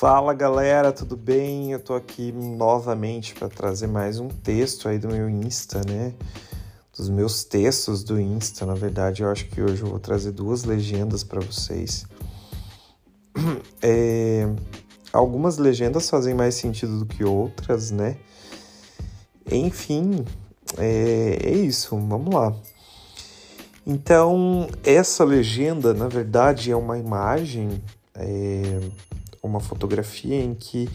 [0.00, 1.72] Fala galera, tudo bem?
[1.72, 6.14] Eu tô aqui novamente para trazer mais um texto aí do meu Insta, né?
[6.96, 10.64] Dos meus textos do Insta, na verdade, eu acho que hoje eu vou trazer duas
[10.64, 12.06] legendas para vocês.
[13.82, 14.48] É,
[15.12, 18.16] algumas legendas fazem mais sentido do que outras, né?
[19.52, 20.24] Enfim,
[20.78, 22.56] é, é isso, vamos lá.
[23.86, 27.82] Então, essa legenda, na verdade, é uma imagem.
[28.14, 28.80] É,
[29.42, 30.88] uma fotografia em que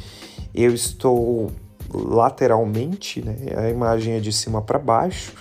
[0.54, 1.52] eu estou
[1.94, 3.36] lateralmente, né?
[3.58, 5.34] A imagem é de cima para baixo,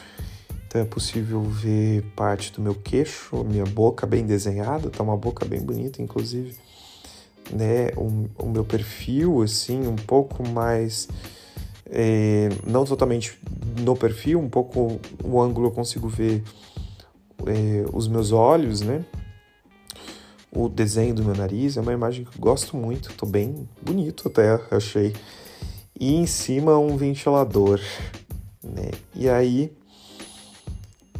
[0.66, 5.44] então é possível ver parte do meu queixo, minha boca bem desenhada, tá uma boca
[5.44, 6.56] bem bonita, inclusive,
[7.50, 7.88] né?
[7.96, 11.08] O, o meu perfil, assim, um pouco mais.
[11.86, 13.38] É, não totalmente
[13.80, 16.42] no perfil, um pouco o ângulo eu consigo ver
[17.46, 19.04] é, os meus olhos, né?
[20.54, 24.28] O desenho do meu nariz é uma imagem que eu gosto muito, tô bem bonito
[24.28, 25.14] até, achei.
[25.98, 27.80] E em cima um ventilador,
[28.62, 28.90] né?
[29.14, 29.72] E aí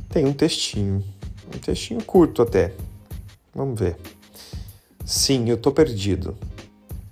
[0.09, 1.05] tem um textinho,
[1.55, 2.73] um textinho curto até.
[3.55, 3.97] Vamos ver.
[5.05, 6.37] Sim, eu tô perdido.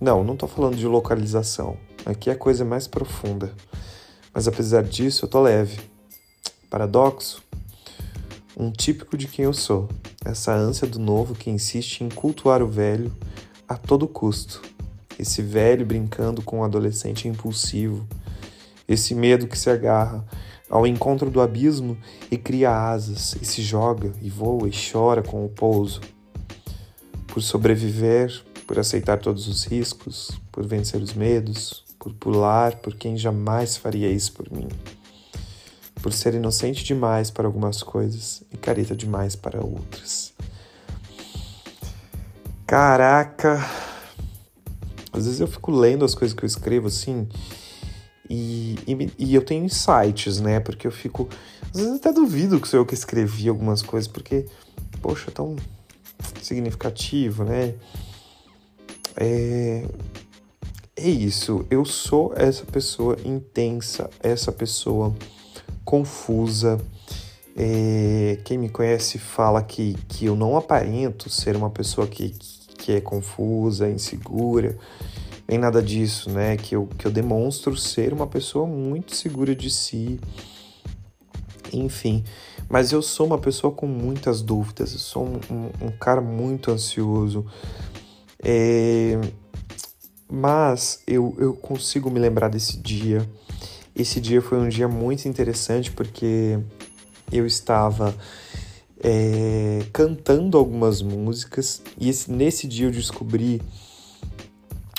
[0.01, 1.77] Não, não tô falando de localização.
[2.05, 3.53] Aqui é a coisa mais profunda.
[4.33, 5.81] Mas apesar disso, eu tô leve.
[6.71, 7.42] Paradoxo?
[8.55, 9.89] Um típico de quem eu sou
[10.23, 13.11] essa ânsia do novo que insiste em cultuar o velho
[13.67, 14.61] a todo custo.
[15.19, 18.07] Esse velho brincando com o um adolescente impulsivo.
[18.87, 20.23] Esse medo que se agarra
[20.69, 21.97] ao encontro do abismo
[22.31, 26.03] e cria asas, e se joga, e voa, e chora com o pouso.
[27.27, 33.17] Por sobreviver, por aceitar todos os riscos, por vencer os medos, por pular por quem
[33.17, 34.69] jamais faria isso por mim
[36.03, 40.33] por ser inocente demais para algumas coisas e careta demais para outras.
[42.67, 43.65] Caraca!
[45.13, 47.29] Às vezes eu fico lendo as coisas que eu escrevo assim
[48.35, 50.59] e, e, e eu tenho insights, né?
[50.59, 51.29] Porque eu fico.
[51.75, 54.47] Às vezes até duvido que sou eu que escrevi algumas coisas, porque,
[55.03, 55.55] poxa, é tão
[56.41, 57.75] significativo, né?
[59.17, 59.85] É,
[60.97, 61.67] é isso.
[61.71, 65.15] Eu sou essa pessoa intensa, essa pessoa
[65.93, 66.81] confusa.
[67.55, 72.31] É, quem me conhece fala que, que eu não aparento ser uma pessoa que,
[72.79, 74.79] que é confusa, insegura,
[75.47, 76.57] nem nada disso, né?
[76.57, 80.19] Que eu, que eu demonstro ser uma pessoa muito segura de si,
[81.71, 82.25] enfim.
[82.71, 87.45] Mas eu sou uma pessoa com muitas dúvidas, eu sou um, um, cara muito ansioso.
[88.43, 89.21] É,
[90.27, 93.29] mas eu, eu consigo me lembrar desse dia
[93.95, 96.59] esse dia foi um dia muito interessante porque
[97.31, 98.15] eu estava
[99.03, 103.61] é, cantando algumas músicas e esse, nesse dia eu descobri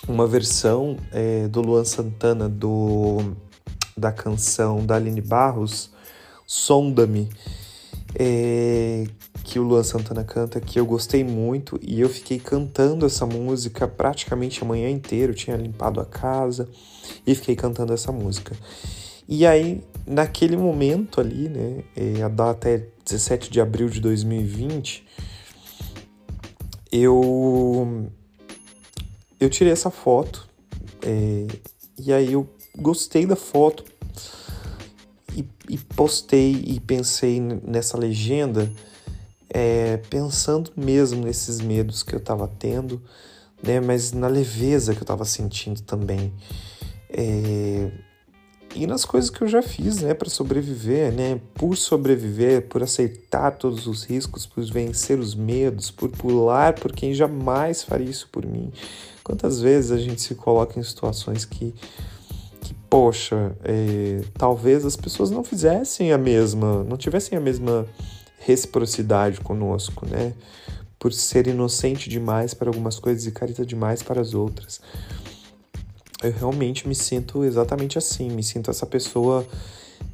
[0.08, 3.36] uma versão é, do Luan Santana do,
[3.98, 5.92] da canção da Aline Barros,
[6.46, 7.30] Sonda-me,
[8.14, 9.06] é,
[9.44, 13.88] que o Luan Santana canta, que eu gostei muito e eu fiquei cantando essa música
[13.88, 15.32] praticamente a manhã inteira.
[15.32, 16.68] Eu tinha limpado a casa
[17.26, 18.56] e fiquei cantando essa música.
[19.28, 25.06] E aí, naquele momento ali, né, é, a data é 17 de abril de 2020,
[26.92, 28.10] eu,
[29.40, 30.48] eu tirei essa foto
[31.02, 31.48] é,
[31.98, 32.48] e aí eu
[32.78, 33.84] gostei da foto
[35.36, 38.72] e, e postei e pensei nessa legenda
[39.50, 43.02] é, pensando mesmo nesses medos que eu estava tendo,
[43.62, 46.34] né, mas na leveza que eu estava sentindo também.
[47.14, 47.92] É,
[48.76, 53.52] e nas coisas que eu já fiz, né, para sobreviver, né, por sobreviver, por aceitar
[53.52, 58.46] todos os riscos, por vencer os medos, por pular por quem jamais faria isso por
[58.46, 58.72] mim.
[59.24, 61.74] Quantas vezes a gente se coloca em situações que,
[62.62, 67.86] que poxa, é, talvez as pessoas não fizessem a mesma, não tivessem a mesma
[68.40, 70.34] reciprocidade conosco, né?
[71.00, 74.82] Por ser inocente demais para algumas coisas e carita demais para as outras.
[76.24, 79.46] Eu realmente me sinto exatamente assim, me sinto essa pessoa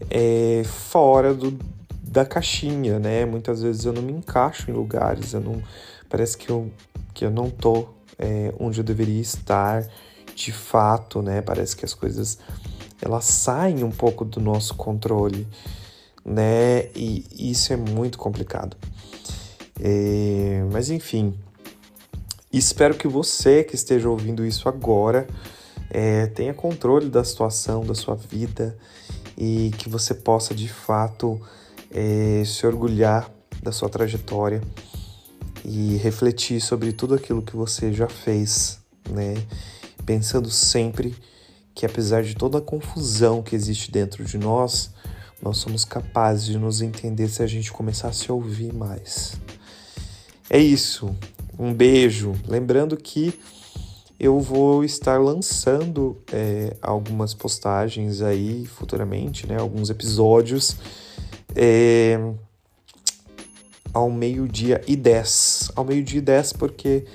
[0.09, 1.57] é, fora do,
[2.03, 3.25] da caixinha, né?
[3.25, 5.61] Muitas vezes eu não me encaixo em lugares, eu não
[6.09, 6.71] parece que eu,
[7.13, 9.87] que eu não tô é, onde eu deveria estar
[10.35, 11.41] de fato, né?
[11.41, 12.39] Parece que as coisas
[13.01, 15.47] elas saem um pouco do nosso controle
[16.25, 16.89] né?
[16.95, 18.77] E isso é muito complicado.
[19.81, 21.33] É, mas enfim,
[22.51, 25.27] espero que você que esteja ouvindo isso agora
[25.89, 28.77] é, tenha controle da situação, da sua vida
[29.37, 31.39] e que você possa de fato
[31.91, 33.29] é, se orgulhar
[33.61, 34.61] da sua trajetória
[35.65, 39.35] e refletir sobre tudo aquilo que você já fez, né?
[40.05, 41.15] pensando sempre
[41.75, 44.91] que apesar de toda a confusão que existe dentro de nós,
[45.41, 49.33] nós somos capazes de nos entender se a gente começar a se ouvir mais.
[50.49, 51.15] É isso.
[51.57, 52.33] Um beijo.
[52.47, 53.39] Lembrando que
[54.19, 59.57] eu vou estar lançando é, algumas postagens aí futuramente, né?
[59.57, 60.75] Alguns episódios
[61.55, 62.19] é,
[63.93, 65.71] ao meio-dia e 10.
[65.75, 67.05] Ao meio-dia e 10 porque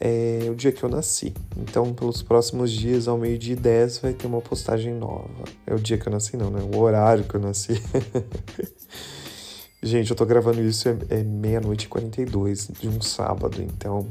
[0.00, 1.34] é o dia que eu nasci.
[1.56, 5.44] Então, pelos próximos dias, ao meio-dia e 10, vai ter uma postagem nova.
[5.66, 6.60] É o dia que eu nasci, não, né?
[6.74, 7.80] O horário que eu nasci.
[9.82, 14.06] Gente, eu tô gravando isso, é, é meia-noite e 42 de um sábado, então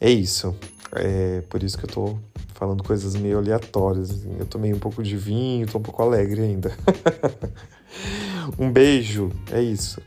[0.00, 0.56] é isso.
[0.92, 2.18] É por isso que eu tô
[2.54, 4.10] falando coisas meio aleatórias.
[4.10, 4.36] Assim.
[4.38, 6.72] Eu tomei um pouco de vinho, tô um pouco alegre ainda.
[8.58, 10.00] um beijo, é isso.